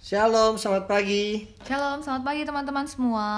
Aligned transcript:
Shalom, 0.00 0.56
selamat 0.56 0.88
pagi. 0.88 1.44
Shalom, 1.68 2.00
selamat 2.00 2.24
pagi 2.24 2.48
teman-teman 2.48 2.88
semua. 2.88 3.28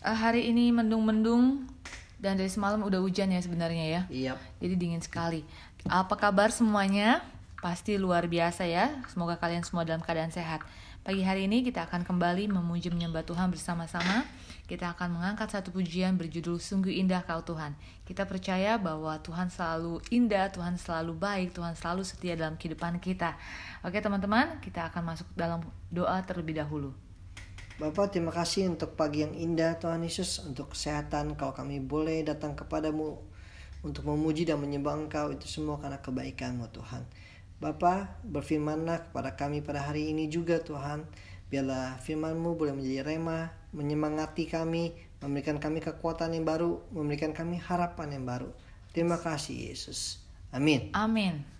Eh, 0.00 0.16
hari 0.16 0.48
ini 0.48 0.72
mendung-mendung 0.72 1.68
dan 2.16 2.40
dari 2.40 2.48
semalam 2.48 2.80
udah 2.80 3.04
hujan 3.04 3.28
ya 3.28 3.36
sebenarnya 3.44 3.84
ya. 3.84 4.02
Iya. 4.08 4.32
Jadi 4.64 4.74
dingin 4.80 5.04
sekali. 5.04 5.44
Apa 5.92 6.16
kabar 6.16 6.48
semuanya? 6.48 7.20
Pasti 7.60 8.00
luar 8.00 8.24
biasa 8.32 8.64
ya. 8.64 8.96
Semoga 9.12 9.36
kalian 9.36 9.60
semua 9.60 9.84
dalam 9.84 10.00
keadaan 10.00 10.32
sehat. 10.32 10.64
Pagi 11.04 11.20
hari 11.20 11.44
ini 11.44 11.60
kita 11.60 11.84
akan 11.84 12.08
kembali 12.08 12.48
memuji 12.48 12.88
menyembah 12.88 13.28
Tuhan 13.28 13.52
bersama-sama. 13.52 14.24
Kita 14.66 14.98
akan 14.98 15.14
mengangkat 15.14 15.46
satu 15.46 15.70
pujian 15.70 16.18
berjudul 16.18 16.58
Sungguh 16.58 16.90
Indah 16.90 17.22
Kau 17.22 17.38
Tuhan. 17.38 17.78
Kita 18.02 18.26
percaya 18.26 18.74
bahwa 18.82 19.14
Tuhan 19.22 19.46
selalu 19.46 20.02
indah, 20.10 20.50
Tuhan 20.50 20.74
selalu 20.74 21.14
baik, 21.14 21.54
Tuhan 21.54 21.78
selalu 21.78 22.02
setia 22.02 22.34
dalam 22.34 22.58
kehidupan 22.58 22.98
kita. 22.98 23.38
Oke 23.86 24.02
teman-teman, 24.02 24.58
kita 24.58 24.90
akan 24.90 25.14
masuk 25.14 25.30
dalam 25.38 25.62
doa 25.94 26.18
terlebih 26.26 26.58
dahulu. 26.58 26.90
Bapak 27.78 28.10
terima 28.10 28.34
kasih 28.34 28.66
untuk 28.66 28.98
pagi 28.98 29.20
yang 29.22 29.36
indah 29.36 29.76
Tuhan 29.76 30.00
Yesus 30.00 30.40
Untuk 30.48 30.72
kesehatan 30.72 31.36
kalau 31.36 31.52
kami 31.52 31.76
boleh 31.76 32.24
datang 32.24 32.56
kepadamu 32.56 33.20
Untuk 33.84 34.08
memuji 34.08 34.48
dan 34.48 34.64
menyembah 34.64 34.96
Engkau 34.96 35.28
Itu 35.28 35.44
semua 35.44 35.76
karena 35.76 36.00
kebaikanmu 36.00 36.72
Tuhan 36.72 37.04
Bapak 37.60 38.24
berfirmanlah 38.24 39.12
kepada 39.12 39.36
kami 39.36 39.60
pada 39.60 39.84
hari 39.84 40.08
ini 40.08 40.24
juga 40.32 40.56
Tuhan 40.56 41.04
Biarlah 41.52 42.00
firmanmu 42.00 42.56
boleh 42.56 42.72
menjadi 42.72 43.12
remah 43.12 43.52
Menyemangati 43.76 44.48
kami 44.48 44.96
Memberikan 45.20 45.60
kami 45.60 45.84
kekuatan 45.84 46.32
yang 46.32 46.48
baru 46.48 46.80
Memberikan 46.88 47.36
kami 47.36 47.60
harapan 47.60 48.16
yang 48.16 48.24
baru. 48.24 48.50
Terima 48.96 49.20
kasih 49.20 49.68
Yesus. 49.68 50.24
Amin. 50.48 50.88
Amin. 50.96 51.55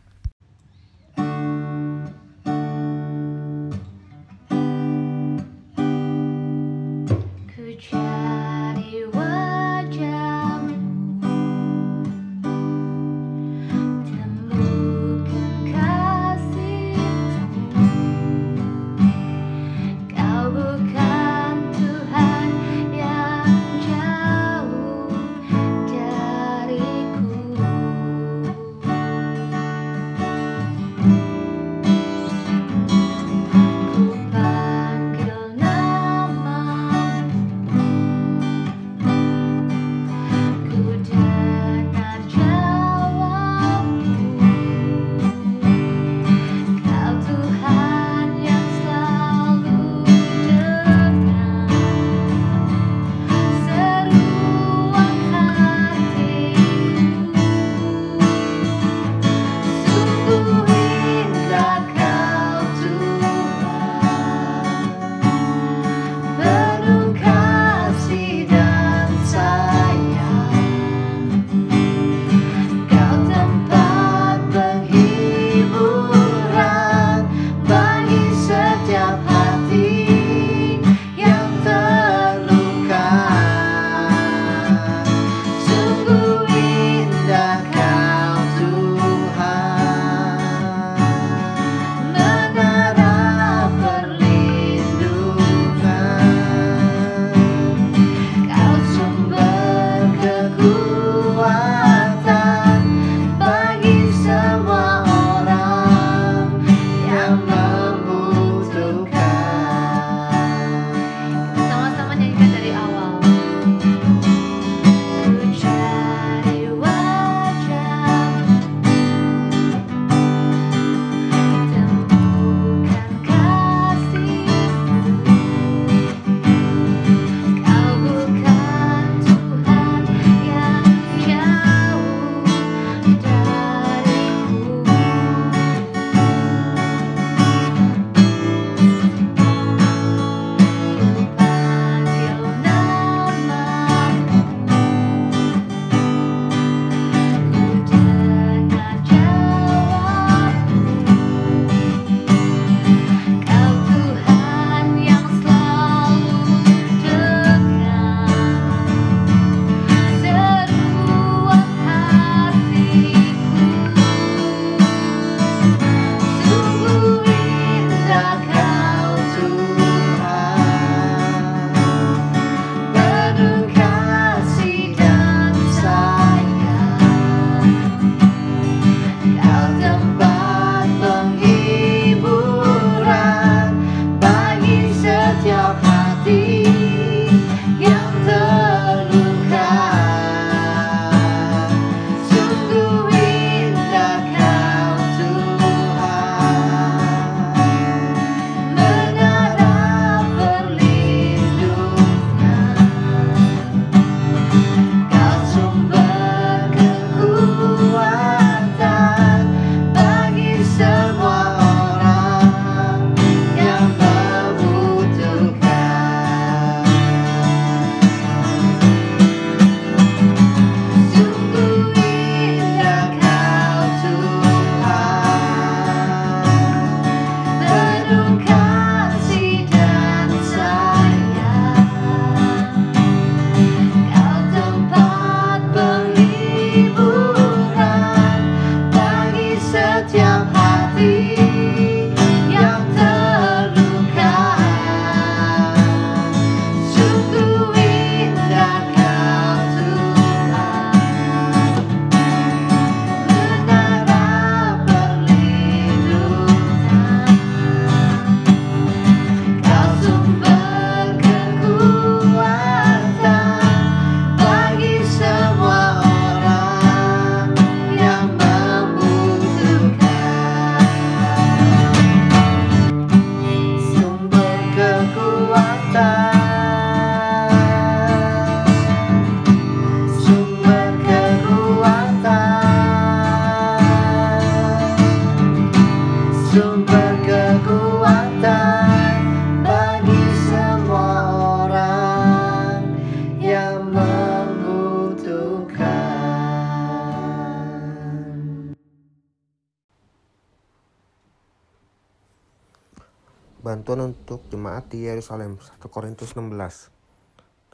Bantuan 303.67 304.15
untuk 304.15 304.47
jemaat 304.47 304.87
di 304.95 305.11
Yerusalem 305.11 305.59
1 305.59 305.83
Korintus 305.91 306.39
16 306.39 306.55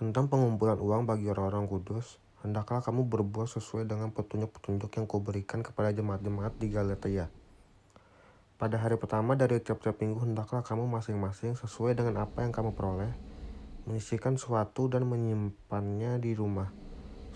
Tentang 0.00 0.24
pengumpulan 0.24 0.80
uang 0.80 1.04
bagi 1.04 1.28
orang-orang 1.28 1.68
kudus, 1.68 2.16
hendaklah 2.40 2.80
kamu 2.80 3.04
berbuat 3.12 3.44
sesuai 3.52 3.84
dengan 3.84 4.08
petunjuk-petunjuk 4.08 4.88
yang 4.88 5.04
kuberikan 5.04 5.60
kepada 5.60 5.92
jemaat-jemaat 5.92 6.56
di 6.56 6.72
Galatia. 6.72 7.28
Pada 8.56 8.80
hari 8.80 8.96
pertama 8.96 9.36
dari 9.36 9.60
tiap-tiap 9.60 10.00
minggu 10.00 10.24
hendaklah 10.24 10.64
kamu 10.64 10.88
masing-masing 10.88 11.60
sesuai 11.60 11.92
dengan 11.92 12.24
apa 12.24 12.40
yang 12.40 12.56
kamu 12.56 12.72
peroleh, 12.72 13.12
menyisihkan 13.84 14.40
sesuatu 14.40 14.88
dan 14.88 15.04
menyimpannya 15.04 16.16
di 16.24 16.32
rumah, 16.32 16.72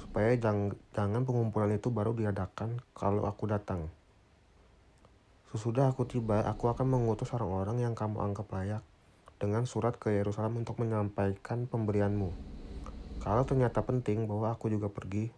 supaya 0.00 0.32
jang- 0.32 0.81
jangan 0.97 1.29
pengumpulan 1.29 1.76
itu 1.76 1.93
baru 1.93 2.17
diadakan 2.17 2.81
kalau 2.97 3.29
aku 3.29 3.53
datang. 3.53 3.93
Sesudah 5.56 5.88
aku 5.88 6.05
tiba, 6.05 6.44
aku 6.44 6.69
akan 6.69 6.85
mengutus 6.85 7.32
orang-orang 7.32 7.81
yang 7.81 7.97
kamu 7.97 8.20
anggap 8.20 8.44
layak 8.53 8.85
dengan 9.41 9.64
surat 9.64 9.97
ke 9.97 10.12
Yerusalem 10.12 10.61
untuk 10.61 10.76
menyampaikan 10.76 11.64
pemberianmu. 11.64 12.29
Kalau 13.25 13.41
ternyata 13.49 13.81
penting 13.81 14.29
bahwa 14.29 14.53
aku 14.53 14.69
juga 14.69 14.93
pergi, 14.93 15.32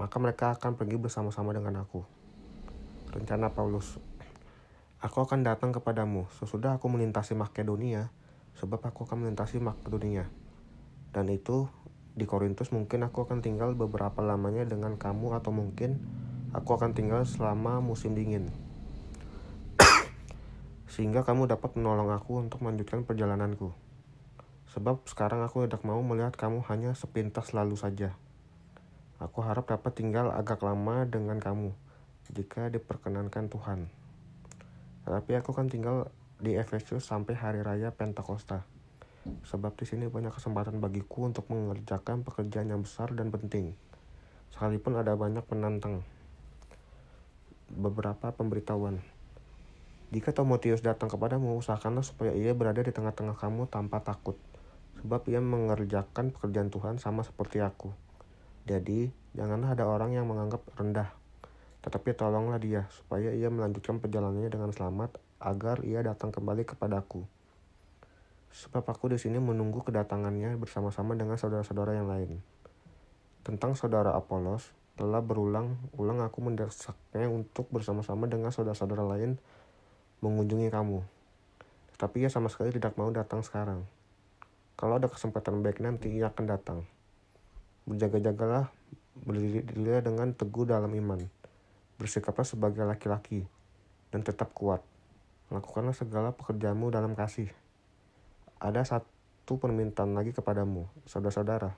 maka 0.00 0.16
mereka 0.16 0.56
akan 0.56 0.80
pergi 0.80 0.96
bersama-sama 0.96 1.52
dengan 1.52 1.84
aku. 1.84 2.00
Rencana 3.12 3.52
Paulus 3.52 4.00
Aku 5.04 5.20
akan 5.20 5.44
datang 5.44 5.76
kepadamu 5.76 6.24
sesudah 6.40 6.80
aku 6.80 6.88
melintasi 6.88 7.36
Makedonia, 7.36 8.08
sebab 8.56 8.80
aku 8.80 9.04
akan 9.04 9.28
melintasi 9.28 9.60
Makedonia. 9.60 10.24
Dan 11.12 11.28
itu 11.28 11.68
di 12.16 12.24
Korintus 12.24 12.72
mungkin 12.72 13.04
aku 13.04 13.28
akan 13.28 13.44
tinggal 13.44 13.76
beberapa 13.76 14.24
lamanya 14.24 14.64
dengan 14.64 14.96
kamu 14.96 15.36
atau 15.36 15.52
mungkin 15.52 16.00
aku 16.56 16.80
akan 16.80 16.96
tinggal 16.96 17.28
selama 17.28 17.84
musim 17.84 18.16
dingin. 18.16 18.63
Sehingga 20.94 21.26
kamu 21.26 21.50
dapat 21.50 21.74
menolong 21.74 22.14
aku 22.14 22.38
untuk 22.38 22.62
melanjutkan 22.62 23.02
perjalananku. 23.02 23.74
Sebab 24.70 25.02
sekarang 25.10 25.42
aku 25.42 25.66
hendak 25.66 25.82
mau 25.82 25.98
melihat 26.06 26.38
kamu 26.38 26.62
hanya 26.70 26.94
sepintas 26.94 27.50
lalu 27.50 27.74
saja. 27.74 28.14
Aku 29.18 29.42
harap 29.42 29.66
dapat 29.66 29.90
tinggal 29.90 30.30
agak 30.30 30.62
lama 30.62 31.02
dengan 31.02 31.42
kamu, 31.42 31.74
jika 32.30 32.70
diperkenankan 32.70 33.50
Tuhan. 33.50 33.90
Tetapi 35.02 35.42
aku 35.42 35.50
kan 35.50 35.66
tinggal 35.66 36.14
di 36.38 36.54
Efesus 36.54 37.02
sampai 37.02 37.34
hari 37.34 37.66
raya 37.66 37.90
Pentakosta. 37.90 38.62
Sebab 39.50 39.74
di 39.74 39.90
sini 39.90 40.06
banyak 40.06 40.30
kesempatan 40.30 40.78
bagiku 40.78 41.26
untuk 41.26 41.50
mengerjakan 41.50 42.22
pekerjaan 42.22 42.70
yang 42.70 42.86
besar 42.86 43.10
dan 43.18 43.34
penting. 43.34 43.74
Sekalipun 44.54 44.94
ada 44.94 45.18
banyak 45.18 45.42
penantang. 45.42 46.06
Beberapa 47.74 48.30
pemberitahuan. 48.30 49.02
Jika 50.14 50.30
Timotius 50.30 50.78
datang 50.78 51.10
kepadamu, 51.10 51.58
usahakanlah 51.58 52.06
supaya 52.06 52.30
ia 52.30 52.54
berada 52.54 52.78
di 52.78 52.94
tengah-tengah 52.94 53.34
kamu 53.34 53.66
tanpa 53.66 53.98
takut. 53.98 54.38
Sebab 55.02 55.26
ia 55.26 55.42
mengerjakan 55.42 56.30
pekerjaan 56.30 56.70
Tuhan 56.70 57.02
sama 57.02 57.26
seperti 57.26 57.58
aku. 57.58 57.90
Jadi, 58.64 59.10
janganlah 59.34 59.74
ada 59.74 59.90
orang 59.90 60.14
yang 60.14 60.30
menganggap 60.30 60.62
rendah 60.78 61.10
tetapi 61.84 62.16
tolonglah 62.16 62.56
dia, 62.56 62.88
supaya 62.88 63.28
ia 63.36 63.52
melanjutkan 63.52 64.00
perjalanannya 64.00 64.48
dengan 64.48 64.72
selamat, 64.72 65.20
agar 65.36 65.84
ia 65.84 66.00
datang 66.00 66.32
kembali 66.32 66.64
kepadaku. 66.64 67.28
Sebab 68.56 68.88
aku 68.88 69.12
di 69.12 69.20
sini 69.20 69.36
menunggu 69.36 69.84
kedatangannya 69.84 70.56
bersama-sama 70.56 71.12
dengan 71.12 71.36
saudara-saudara 71.36 71.92
yang 71.92 72.08
lain. 72.08 72.40
Tentang 73.44 73.76
saudara 73.76 74.16
Apolos, 74.16 74.72
telah 74.96 75.20
berulang-ulang 75.20 76.24
aku 76.24 76.40
mendesaknya 76.40 77.28
untuk 77.28 77.68
bersama-sama 77.68 78.32
dengan 78.32 78.48
saudara-saudara 78.48 79.04
lain 79.04 79.36
mengunjungi 80.24 80.72
kamu. 80.72 81.04
Tetapi 81.94 82.24
ia 82.24 82.30
sama 82.32 82.48
sekali 82.48 82.72
tidak 82.72 82.96
mau 82.96 83.12
datang 83.12 83.44
sekarang. 83.44 83.84
Kalau 84.80 84.96
ada 84.96 85.12
kesempatan 85.12 85.60
baik 85.60 85.84
nanti, 85.84 86.08
ia 86.08 86.32
akan 86.32 86.44
datang. 86.48 86.78
Berjaga-jagalah, 87.84 88.72
berdirilah 89.22 90.00
dengan 90.00 90.32
teguh 90.32 90.64
dalam 90.64 90.90
iman 90.96 91.20
bersikaplah 91.98 92.46
sebagai 92.46 92.82
laki-laki 92.82 93.46
dan 94.10 94.26
tetap 94.26 94.50
kuat. 94.54 94.82
Lakukanlah 95.50 95.94
segala 95.94 96.34
pekerjaanmu 96.34 96.90
dalam 96.90 97.14
kasih. 97.14 97.50
Ada 98.58 98.82
satu 98.84 99.60
permintaan 99.60 100.16
lagi 100.16 100.34
kepadamu, 100.34 100.88
saudara-saudara. 101.06 101.76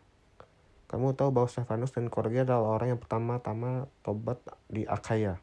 Kamu 0.87 1.19
tahu 1.19 1.34
bahwa 1.34 1.50
Stefanus 1.50 1.90
dan 1.90 2.06
keluarga 2.06 2.46
adalah 2.46 2.78
orang 2.78 2.94
yang 2.94 3.00
pertama-tama 3.02 3.90
tobat 4.06 4.38
di 4.70 4.87
Akaya, 4.87 5.43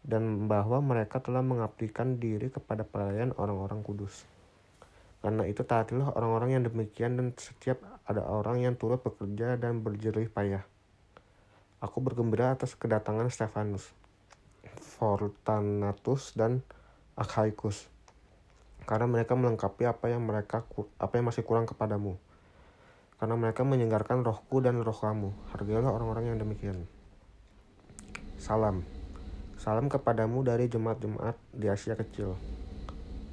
dan 0.00 0.48
bahwa 0.48 0.80
mereka 0.80 1.20
telah 1.20 1.44
mengabdikan 1.44 2.16
diri 2.16 2.48
kepada 2.48 2.84
pelayan 2.88 3.36
orang-orang 3.36 3.84
kudus. 3.84 4.24
Karena 5.20 5.44
itu 5.44 5.60
taatilah 5.60 6.16
orang-orang 6.16 6.56
yang 6.56 6.64
demikian 6.64 7.20
dan 7.20 7.36
setiap 7.36 7.84
ada 8.08 8.24
orang 8.24 8.64
yang 8.64 8.74
turut 8.80 9.04
bekerja 9.04 9.60
dan 9.60 9.84
berjerih 9.84 10.32
payah. 10.32 10.64
Aku 11.84 12.00
bergembira 12.00 12.56
atas 12.56 12.72
kedatangan 12.76 13.28
Stefanus, 13.28 13.92
Fortunatus, 14.80 16.32
dan 16.36 16.64
Achaicus, 17.16 17.88
karena 18.88 19.08
mereka 19.08 19.36
melengkapi 19.36 19.84
apa 19.84 20.08
yang 20.08 20.24
mereka 20.24 20.64
apa 20.96 21.12
yang 21.16 21.28
masih 21.28 21.44
kurang 21.44 21.68
kepadamu. 21.68 22.16
Karena 23.20 23.36
mereka 23.36 23.68
menyegarkan 23.68 24.24
rohku 24.24 24.64
dan 24.64 24.80
roh 24.80 24.96
kamu. 24.96 25.36
Hargailah 25.52 25.92
orang-orang 25.92 26.32
yang 26.32 26.38
demikian. 26.40 26.88
Salam. 28.40 28.99
Salam 29.60 29.92
kepadamu 29.92 30.40
dari 30.40 30.72
jemaat-jemaat 30.72 31.36
di 31.52 31.68
Asia 31.68 31.92
Kecil. 31.92 32.32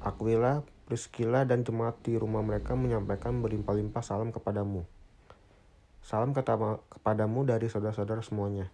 Aquila, 0.04 0.60
Priscilla, 0.84 1.48
dan 1.48 1.64
jemaat 1.64 2.04
di 2.04 2.20
rumah 2.20 2.44
mereka 2.44 2.76
menyampaikan 2.76 3.40
berlimpah-limpah 3.40 4.04
salam 4.04 4.28
kepadamu. 4.28 4.84
Salam 6.04 6.36
kepadamu 6.36 7.48
dari 7.48 7.72
saudara-saudara 7.72 8.20
semuanya. 8.20 8.68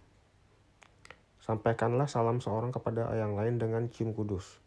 Sampaikanlah 1.39 2.11
salam 2.11 2.43
seorang 2.43 2.75
kepada 2.75 3.15
yang 3.15 3.39
lain 3.39 3.55
dengan 3.55 3.87
cium 3.87 4.11
kudus. 4.11 4.59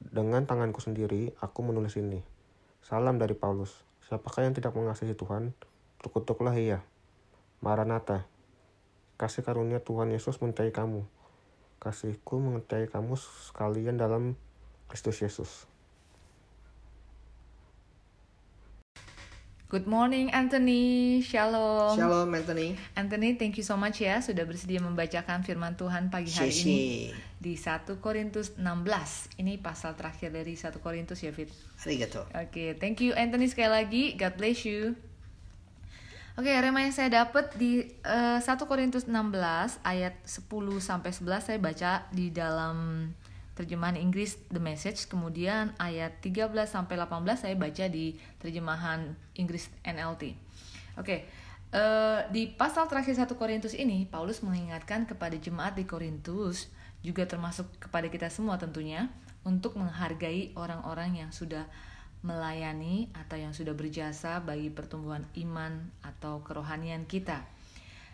Dengan 0.00 0.48
tanganku 0.48 0.80
sendiri, 0.80 1.36
aku 1.36 1.68
menulis 1.68 2.00
ini. 2.00 2.24
Salam 2.80 3.20
dari 3.20 3.36
Paulus. 3.36 3.76
Siapakah 4.08 4.48
yang 4.48 4.56
tidak 4.56 4.72
mengasihi 4.72 5.12
Tuhan? 5.12 5.52
Terkutuklah 6.00 6.56
ia. 6.56 6.80
Maranatha. 7.60 8.24
Kasih 9.20 9.44
karunia 9.44 9.84
Tuhan 9.84 10.08
Yesus 10.08 10.40
menyertai 10.40 10.72
kamu. 10.72 11.17
Kasihku 11.78 12.42
menyertai 12.42 12.90
kamu 12.90 13.14
sekalian 13.14 13.94
dalam 13.94 14.34
Kristus 14.90 15.22
Yesus. 15.22 15.70
Good 19.68 19.84
morning 19.84 20.32
Anthony, 20.32 21.20
shalom. 21.20 21.92
Shalom 21.92 22.32
Anthony. 22.32 22.72
Anthony, 22.96 23.36
thank 23.36 23.60
you 23.60 23.66
so 23.66 23.76
much 23.76 24.00
ya 24.00 24.16
sudah 24.24 24.48
bersedia 24.48 24.80
membacakan 24.80 25.44
firman 25.44 25.76
Tuhan 25.76 26.08
pagi 26.08 26.32
hari 26.32 26.48
Sisi. 26.48 26.64
ini 26.64 26.80
di 27.36 27.52
1 27.52 27.84
Korintus 28.00 28.56
16. 28.56 29.36
Ini 29.36 29.60
pasal 29.60 29.92
terakhir 29.92 30.32
dari 30.32 30.56
1 30.56 30.72
Korintus 30.80 31.20
ya 31.20 31.36
Fit. 31.36 31.52
Arigato. 31.84 32.24
Oke, 32.32 32.80
thank 32.80 33.04
you 33.04 33.12
Anthony 33.12 33.44
sekali 33.44 33.68
lagi. 33.68 34.02
God 34.16 34.40
bless 34.40 34.64
you. 34.64 34.96
Oke, 36.38 36.54
rema 36.54 36.86
yang 36.86 36.94
saya 36.94 37.26
dapat 37.26 37.50
di 37.58 37.82
eh, 38.06 38.38
1 38.38 38.46
Korintus 38.70 39.10
16 39.10 39.34
ayat 39.82 40.14
10 40.22 40.46
sampai 40.78 41.10
11 41.10 41.42
saya 41.42 41.58
baca 41.58 42.06
di 42.14 42.30
dalam 42.30 43.10
terjemahan 43.58 43.98
Inggris 43.98 44.38
The 44.46 44.62
Message, 44.62 45.10
kemudian 45.10 45.74
ayat 45.82 46.22
13 46.22 46.54
sampai 46.70 46.94
18 46.94 47.42
saya 47.42 47.58
baca 47.58 47.90
di 47.90 48.14
terjemahan 48.38 49.18
Inggris 49.34 49.66
NLT. 49.82 50.38
Oke, 51.02 51.26
eh, 51.74 52.20
di 52.30 52.46
pasal 52.54 52.86
terakhir 52.86 53.18
1 53.18 53.34
Korintus 53.34 53.74
ini 53.74 54.06
Paulus 54.06 54.38
mengingatkan 54.38 55.10
kepada 55.10 55.34
jemaat 55.34 55.74
di 55.74 55.90
Korintus 55.90 56.70
juga 57.02 57.26
termasuk 57.26 57.66
kepada 57.82 58.06
kita 58.06 58.30
semua 58.30 58.62
tentunya 58.62 59.10
untuk 59.42 59.74
menghargai 59.74 60.54
orang-orang 60.54 61.18
yang 61.18 61.34
sudah 61.34 61.66
melayani 62.22 63.08
atau 63.14 63.38
yang 63.38 63.54
sudah 63.54 63.74
berjasa 63.78 64.42
bagi 64.42 64.68
pertumbuhan 64.70 65.22
iman 65.38 65.90
atau 66.02 66.42
kerohanian 66.42 67.06
kita. 67.06 67.46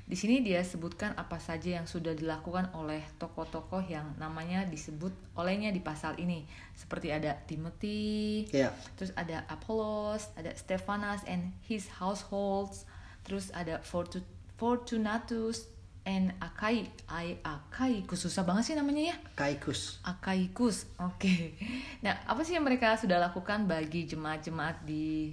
Di 0.04 0.20
sini 0.20 0.44
dia 0.44 0.60
sebutkan 0.60 1.16
apa 1.16 1.40
saja 1.40 1.80
yang 1.80 1.88
sudah 1.88 2.12
dilakukan 2.12 2.68
oleh 2.76 3.00
tokoh-tokoh 3.16 3.80
yang 3.88 4.04
namanya 4.20 4.68
disebut 4.68 5.16
olehnya 5.32 5.72
di 5.72 5.80
pasal 5.80 6.20
ini. 6.20 6.44
Seperti 6.76 7.08
ada 7.08 7.40
Timothy, 7.48 8.44
Ya. 8.52 8.68
terus 9.00 9.16
ada 9.16 9.48
Apollos, 9.48 10.28
ada 10.36 10.52
Stephanas 10.60 11.24
and 11.24 11.56
his 11.64 11.88
households, 11.88 12.84
terus 13.24 13.48
ada 13.56 13.80
Fortu- 13.80 14.28
Fortunatus 14.60 15.72
and 16.04 16.36
Akai, 16.40 16.88
Ai 17.08 17.40
Akaikus 17.40 18.24
susah 18.28 18.44
banget 18.44 18.72
sih 18.72 18.76
namanya 18.76 19.12
ya. 19.12 19.16
Kaikus. 19.36 20.04
Akaikus. 20.04 20.88
Oke. 21.00 21.56
Nah, 22.04 22.20
apa 22.28 22.44
sih 22.44 22.54
yang 22.56 22.64
mereka 22.64 22.96
sudah 23.00 23.16
lakukan 23.16 23.64
bagi 23.64 24.04
jemaat-jemaat 24.04 24.84
di 24.84 25.32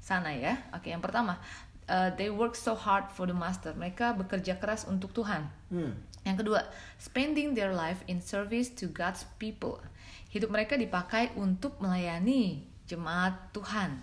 sana 0.00 0.32
ya? 0.36 0.60
Oke, 0.76 0.92
yang 0.92 1.00
pertama, 1.00 1.40
uh, 1.88 2.12
they 2.20 2.28
work 2.28 2.52
so 2.52 2.76
hard 2.76 3.08
for 3.08 3.24
the 3.24 3.36
master. 3.36 3.72
Mereka 3.72 4.12
bekerja 4.20 4.60
keras 4.60 4.84
untuk 4.84 5.16
Tuhan. 5.16 5.48
Hmm. 5.72 5.96
Yang 6.24 6.44
kedua, 6.44 6.60
spending 7.00 7.56
their 7.56 7.72
life 7.72 8.04
in 8.08 8.20
service 8.20 8.68
to 8.72 8.88
God's 8.92 9.24
people. 9.40 9.80
hidup 10.34 10.50
mereka 10.50 10.74
dipakai 10.74 11.30
untuk 11.38 11.78
melayani 11.78 12.66
jemaat 12.90 13.54
Tuhan. 13.54 14.02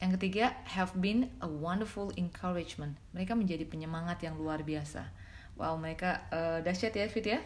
Yang 0.00 0.10
ketiga, 0.16 0.56
have 0.64 0.96
been 0.96 1.28
a 1.44 1.48
wonderful 1.50 2.08
encouragement. 2.16 2.96
Mereka 3.12 3.36
menjadi 3.36 3.68
penyemangat 3.68 4.24
yang 4.24 4.40
luar 4.40 4.64
biasa. 4.64 5.04
Wow, 5.58 5.74
mereka 5.76 6.30
eh, 6.30 6.58
dahsyat 6.62 6.94
ya, 6.94 7.06
Fit 7.10 7.26
ya. 7.26 7.40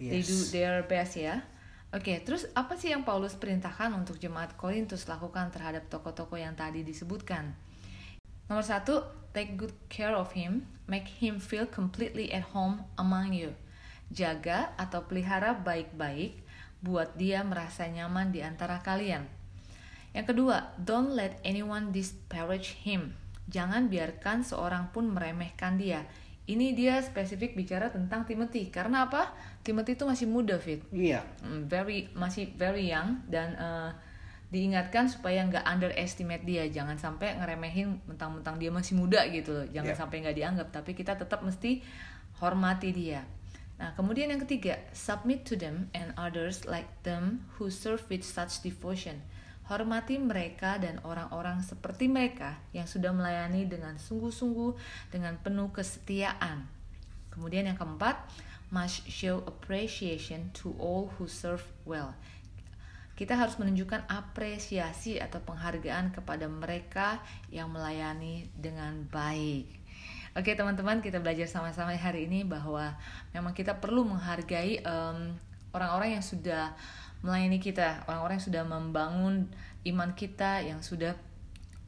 They 0.00 0.24
do 0.24 0.32
Yes. 0.34 0.50
their 0.50 0.82
best 0.88 1.20
ya. 1.20 1.44
Oke, 1.92 2.24
terus 2.24 2.48
apa 2.56 2.80
sih 2.80 2.88
yang 2.88 3.04
Paulus 3.04 3.36
perintahkan 3.36 3.92
untuk 3.92 4.16
jemaat 4.16 4.56
Korintus 4.56 5.04
lakukan 5.04 5.52
terhadap 5.52 5.92
tokoh-tokoh 5.92 6.40
yang 6.40 6.56
tadi 6.56 6.80
disebutkan? 6.80 7.52
Nomor 8.48 8.64
satu, 8.64 9.04
take 9.36 9.60
good 9.60 9.76
care 9.92 10.16
of 10.16 10.32
him, 10.32 10.64
make 10.88 11.04
him 11.20 11.36
feel 11.36 11.68
completely 11.68 12.32
at 12.32 12.48
home 12.56 12.80
among 12.96 13.36
you. 13.36 13.52
Jaga 14.08 14.72
atau 14.80 15.04
pelihara 15.04 15.52
baik-baik, 15.52 16.40
buat 16.80 17.12
dia 17.20 17.44
merasa 17.44 17.84
nyaman 17.84 18.32
di 18.32 18.40
antara 18.40 18.80
kalian. 18.80 19.28
Yang 20.16 20.32
kedua, 20.32 20.72
don't 20.80 21.12
let 21.12 21.36
anyone 21.44 21.92
disparage 21.92 22.76
him. 22.88 23.12
Jangan 23.52 23.92
biarkan 23.92 24.44
seorang 24.44 24.92
pun 24.96 25.12
meremehkan 25.12 25.76
dia. 25.76 26.08
Ini 26.42 26.74
dia 26.74 26.98
spesifik 26.98 27.54
bicara 27.54 27.86
tentang 27.88 28.26
Timothy. 28.26 28.66
Karena 28.68 29.06
apa? 29.06 29.30
Timothy 29.62 29.94
itu 29.94 30.02
masih 30.02 30.26
muda, 30.26 30.58
Fit. 30.58 30.82
Iya. 30.90 31.22
Mm, 31.46 31.70
very 31.70 32.10
masih 32.18 32.50
very 32.58 32.90
young 32.90 33.22
dan 33.30 33.54
eh, 33.54 33.90
diingatkan 34.52 35.08
supaya 35.08 35.40
nggak 35.48 35.64
underestimate 35.64 36.44
dia 36.44 36.68
jangan 36.68 37.00
sampai 37.00 37.40
ngeremehin 37.40 38.04
mentang-mentang 38.04 38.60
dia 38.60 38.68
masih 38.68 39.00
muda 39.00 39.24
gitu 39.32 39.48
loh 39.56 39.66
jangan 39.72 39.96
Yeah. 39.96 39.98
sampai 40.04 40.16
nggak 40.20 40.36
dianggap 40.36 40.68
tapi 40.68 40.92
kita 40.92 41.16
tetap 41.16 41.40
mesti 41.40 41.80
hormati 42.36 42.92
dia 42.92 43.24
nah 43.80 43.96
kemudian 43.96 44.28
yang 44.28 44.44
ketiga 44.44 44.76
submit 44.92 45.48
to 45.48 45.56
them 45.56 45.88
and 45.96 46.12
others 46.20 46.68
like 46.68 46.86
them 47.00 47.48
who 47.56 47.72
serve 47.72 48.04
with 48.12 48.20
such 48.20 48.60
devotion 48.60 49.24
hormati 49.70 50.18
mereka 50.18 50.78
dan 50.78 50.98
orang-orang 51.06 51.62
seperti 51.62 52.10
mereka 52.10 52.58
yang 52.74 52.88
sudah 52.88 53.14
melayani 53.14 53.66
dengan 53.66 53.98
sungguh-sungguh 53.98 54.74
dengan 55.14 55.38
penuh 55.38 55.70
kesetiaan 55.70 56.82
Kemudian 57.32 57.64
yang 57.64 57.80
keempat, 57.80 58.20
must 58.68 59.08
show 59.08 59.40
appreciation 59.48 60.52
to 60.52 60.76
all 60.76 61.08
who 61.16 61.24
serve 61.24 61.64
well. 61.88 62.12
Kita 63.16 63.36
harus 63.36 63.56
menunjukkan 63.56 64.08
apresiasi 64.08 65.16
atau 65.20 65.40
penghargaan 65.40 66.12
kepada 66.12 66.48
mereka 66.48 67.20
yang 67.48 67.72
melayani 67.72 68.48
dengan 68.56 69.08
baik. 69.08 69.68
Oke 70.32 70.56
teman-teman, 70.56 71.04
kita 71.04 71.20
belajar 71.20 71.44
sama-sama 71.44 71.92
hari 71.92 72.24
ini 72.24 72.44
bahwa 72.44 72.96
memang 73.36 73.52
kita 73.52 73.76
perlu 73.76 74.08
menghargai 74.08 74.80
em, 74.80 75.36
orang-orang 75.76 76.16
yang 76.16 76.24
sudah 76.24 76.72
melayani 77.22 77.62
kita, 77.62 78.02
orang-orang 78.10 78.38
yang 78.38 78.46
sudah 78.46 78.64
membangun 78.66 79.34
iman 79.86 80.10
kita, 80.14 80.62
yang 80.62 80.82
sudah 80.82 81.14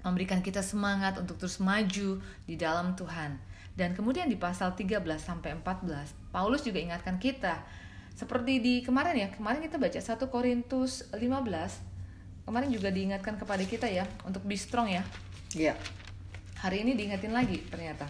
memberikan 0.06 0.40
kita 0.40 0.62
semangat 0.62 1.18
untuk 1.18 1.38
terus 1.38 1.58
maju 1.58 2.22
di 2.46 2.54
dalam 2.54 2.94
Tuhan. 2.94 3.38
Dan 3.74 3.98
kemudian 3.98 4.30
di 4.30 4.38
pasal 4.38 4.78
13 4.78 5.02
sampai 5.18 5.58
14, 5.58 6.30
Paulus 6.30 6.62
juga 6.62 6.78
ingatkan 6.78 7.18
kita 7.18 7.66
seperti 8.14 8.62
di 8.62 8.74
kemarin 8.86 9.18
ya, 9.18 9.28
kemarin 9.34 9.58
kita 9.58 9.74
baca 9.74 9.98
1 9.98 10.30
Korintus 10.30 11.10
15. 11.10 12.46
Kemarin 12.46 12.70
juga 12.70 12.94
diingatkan 12.94 13.34
kepada 13.34 13.64
kita 13.66 13.90
ya 13.90 14.06
untuk 14.22 14.46
be 14.46 14.54
strong 14.54 14.86
ya. 14.86 15.02
Iya. 15.50 15.74
Hari 16.62 16.86
ini 16.86 16.94
diingatin 16.94 17.34
lagi 17.34 17.58
ternyata. 17.66 18.06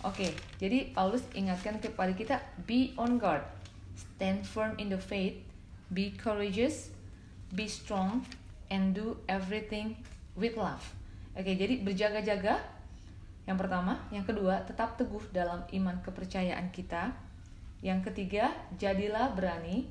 Oke, 0.00 0.32
jadi 0.56 0.94
Paulus 0.96 1.26
ingatkan 1.36 1.76
kepada 1.82 2.14
kita 2.14 2.40
be 2.64 2.96
on 2.96 3.20
guard, 3.20 3.42
stand 3.98 4.46
firm 4.46 4.78
in 4.80 4.88
the 4.88 5.00
faith, 5.00 5.45
be 5.92 6.14
courageous, 6.14 6.90
be 7.54 7.70
strong, 7.70 8.26
and 8.70 8.94
do 8.94 9.18
everything 9.30 9.94
with 10.34 10.58
love. 10.58 10.82
Oke, 11.36 11.52
jadi 11.52 11.84
berjaga-jaga. 11.84 12.58
Yang 13.46 13.58
pertama, 13.62 14.02
yang 14.10 14.26
kedua, 14.26 14.66
tetap 14.66 14.98
teguh 14.98 15.22
dalam 15.30 15.62
iman 15.70 15.96
kepercayaan 16.02 16.74
kita. 16.74 17.14
Yang 17.84 18.10
ketiga, 18.10 18.50
jadilah 18.74 19.30
berani. 19.36 19.86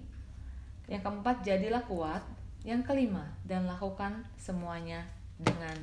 Yang 0.91 1.01
keempat, 1.07 1.45
jadilah 1.47 1.83
kuat. 1.87 2.23
Yang 2.65 2.81
kelima, 2.89 3.23
dan 3.45 3.69
lakukan 3.69 4.25
semuanya 4.41 5.05
dengan 5.37 5.77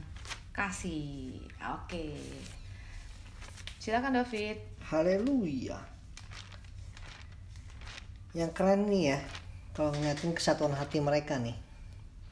kasih. 0.53 1.41
Oke. 1.79 2.19
Silakan 3.79 4.21
David. 4.21 4.59
Haleluya. 4.91 5.79
Yang 8.33 8.51
keren 8.57 8.89
nih 8.89 9.13
ya, 9.13 9.19
kalau 9.73 9.93
ngeliatin 9.93 10.33
kesatuan 10.33 10.73
hati 10.73 11.01
mereka 11.01 11.41
nih. 11.41 11.57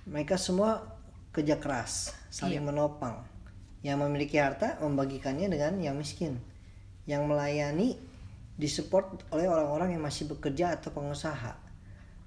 Mereka 0.05 0.37
semua 0.37 0.97
kerja 1.31 1.57
keras, 1.57 2.13
saling 2.29 2.61
Iya. 2.61 2.69
menopang. 2.69 3.25
Yang 3.81 3.99
memiliki 4.05 4.37
harta 4.37 4.77
membagikannya 4.81 5.49
dengan 5.49 5.81
yang 5.81 5.97
miskin. 5.97 6.37
Yang 7.09 7.23
melayani 7.25 7.89
disupport 8.61 9.25
oleh 9.33 9.49
orang-orang 9.49 9.97
yang 9.97 10.05
masih 10.05 10.29
bekerja 10.29 10.77
atau 10.77 10.93
pengusaha. 10.93 11.57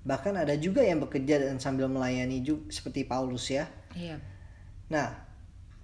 Bahkan 0.04 0.34
ada 0.34 0.58
juga 0.58 0.82
yang 0.82 0.98
bekerja 1.00 1.40
dan 1.40 1.62
sambil 1.62 1.86
melayani 1.88 2.42
juga 2.42 2.74
seperti 2.74 3.06
Paulus 3.06 3.54
ya. 3.54 3.70
Iya. 3.94 4.18
Nah, 4.90 5.14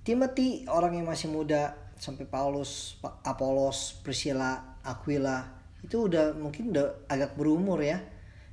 Timothy 0.01 0.65
orang 0.65 0.98
yang 0.98 1.05
masih 1.05 1.29
muda 1.29 1.77
sampai 2.01 2.25
Paulus, 2.25 2.98
Pa- 2.98 3.21
Apolos, 3.21 4.01
Priscilla, 4.01 4.79
Aquila 4.81 5.45
itu 5.86 6.09
udah 6.09 6.33
mungkin 6.33 6.74
udah 6.74 7.05
agak 7.07 7.38
berumur 7.38 7.79
ya. 7.79 8.01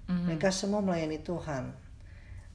Mereka 0.06 0.54
semua 0.54 0.82
melayani 0.82 1.18
Tuhan. 1.18 1.74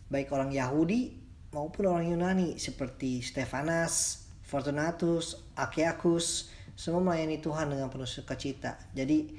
Baik 0.07 0.31
orang 0.31 0.51
Yahudi 0.51 1.19
maupun 1.51 1.87
orang 1.87 2.07
Yunani 2.07 2.55
seperti 2.55 3.19
Stefanas, 3.19 4.23
Fortunatus, 4.43 5.39
Achaicus 5.55 6.51
semua 6.75 7.03
melayani 7.03 7.43
Tuhan 7.43 7.71
dengan 7.71 7.91
penuh 7.91 8.07
sukacita. 8.07 8.79
Jadi 8.95 9.35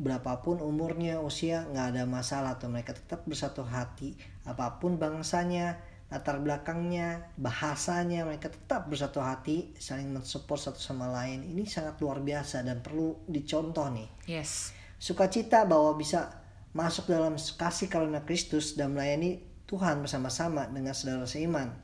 berapapun 0.00 0.60
umurnya, 0.60 1.20
usia 1.20 1.64
nggak 1.68 1.86
ada 1.96 2.02
masalah 2.08 2.56
tuh 2.56 2.72
mereka 2.72 2.96
tetap 2.96 3.24
bersatu 3.28 3.64
hati. 3.64 4.16
Apa 4.48 4.80
pun 4.80 4.96
bangsanya, 4.96 5.80
latar 6.10 6.40
belakangnya, 6.40 7.30
bahasanya 7.38 8.26
mereka 8.26 8.50
tetap 8.50 8.88
bersatu 8.88 9.20
hati, 9.20 9.76
saling 9.76 10.10
mensupport 10.10 10.72
satu 10.72 10.80
sama 10.80 11.06
lain. 11.12 11.44
Ini 11.44 11.64
sangat 11.68 12.00
luar 12.00 12.24
biasa 12.24 12.64
dan 12.64 12.80
perlu 12.80 13.20
dicontoh 13.28 13.86
nih. 13.92 14.08
Yes. 14.26 14.72
Sukacita 15.00 15.64
bahwa 15.64 15.96
bisa 15.96 16.39
masuk 16.70 17.10
dalam 17.10 17.34
kasih 17.34 17.90
karunia 17.90 18.22
Kristus 18.22 18.78
dan 18.78 18.94
melayani 18.94 19.42
Tuhan 19.66 20.02
bersama-sama 20.02 20.70
dengan 20.70 20.94
saudara 20.94 21.26
seiman. 21.26 21.74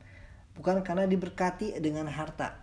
Bukan 0.55 0.81
karena 0.83 1.03
diberkati 1.05 1.75
dengan 1.83 2.07
harta. 2.09 2.55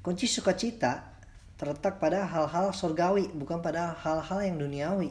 Kunci 0.00 0.30
sukacita 0.30 1.14
terletak 1.54 2.02
pada 2.02 2.26
hal-hal 2.26 2.74
surgawi, 2.74 3.30
bukan 3.30 3.62
pada 3.62 3.94
hal-hal 3.94 4.40
yang 4.42 4.56
duniawi. 4.58 5.10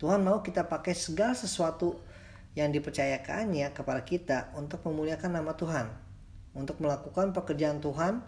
Tuhan 0.00 0.24
mau 0.24 0.42
kita 0.42 0.66
pakai 0.66 0.96
segala 0.98 1.36
sesuatu 1.36 2.00
yang 2.58 2.68
dipercayakannya 2.74 3.72
kepada 3.72 4.02
kita 4.04 4.38
untuk 4.58 4.84
memuliakan 4.84 5.40
nama 5.40 5.56
Tuhan, 5.56 5.88
untuk 6.52 6.82
melakukan 6.82 7.32
pekerjaan 7.32 7.80
Tuhan, 7.80 8.20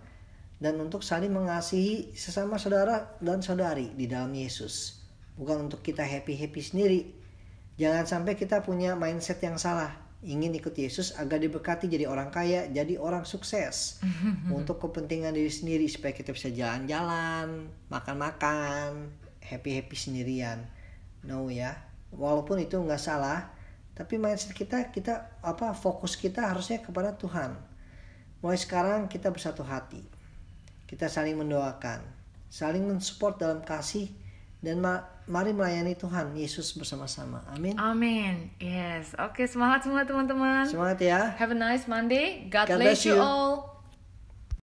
dan 0.62 0.74
untuk 0.80 1.04
saling 1.04 1.34
mengasihi 1.34 2.16
sesama 2.16 2.56
saudara 2.56 3.18
dan 3.20 3.44
saudari 3.44 3.92
di 3.92 4.08
dalam 4.08 4.32
Yesus. 4.32 5.03
Bukan 5.34 5.66
untuk 5.66 5.82
kita 5.82 6.06
happy-happy 6.06 6.60
sendiri. 6.62 7.00
Jangan 7.74 8.06
sampai 8.06 8.38
kita 8.38 8.62
punya 8.62 8.94
mindset 8.94 9.42
yang 9.42 9.58
salah. 9.58 9.90
Ingin 10.24 10.56
ikut 10.56 10.72
Yesus 10.72 11.12
agar 11.20 11.36
diberkati 11.36 11.90
jadi 11.90 12.08
orang 12.08 12.30
kaya, 12.30 12.70
jadi 12.70 12.96
orang 12.96 13.26
sukses. 13.26 13.98
untuk 14.56 14.78
kepentingan 14.78 15.34
diri 15.34 15.50
sendiri 15.50 15.86
supaya 15.90 16.14
kita 16.14 16.32
bisa 16.32 16.48
jalan-jalan, 16.54 17.66
makan-makan, 17.90 19.10
happy-happy 19.42 19.96
sendirian. 19.98 20.64
No 21.26 21.50
ya. 21.50 21.76
Walaupun 22.14 22.62
itu 22.62 22.78
nggak 22.78 23.02
salah, 23.02 23.50
tapi 23.94 24.18
mindset 24.18 24.54
kita 24.54 24.90
kita 24.94 25.38
apa 25.42 25.70
fokus 25.74 26.14
kita 26.14 26.46
harusnya 26.50 26.78
kepada 26.78 27.14
Tuhan. 27.14 27.58
Mulai 28.38 28.58
sekarang 28.58 29.06
kita 29.10 29.34
bersatu 29.34 29.66
hati. 29.66 30.02
Kita 30.84 31.10
saling 31.10 31.34
mendoakan, 31.34 32.04
saling 32.46 32.86
mensupport 32.86 33.34
dalam 33.40 33.60
kasih 33.64 34.12
dan 34.64 34.80
ma- 34.80 35.04
mari 35.28 35.52
melayani 35.52 35.92
Tuhan 35.92 36.32
Yesus 36.32 36.72
bersama-sama. 36.72 37.44
Amin. 37.52 37.76
Amin. 37.76 38.48
Yes. 38.56 39.12
Oke, 39.20 39.44
semangat 39.44 39.84
semua 39.84 40.08
teman-teman. 40.08 40.64
Semangat 40.64 40.98
ya. 41.04 41.20
Have 41.36 41.52
a 41.52 41.58
nice 41.58 41.84
Monday. 41.84 42.48
God, 42.48 42.64
God 42.68 42.80
bless 42.80 43.04
bless 43.04 43.12
you. 43.12 43.20
all. 43.20 43.73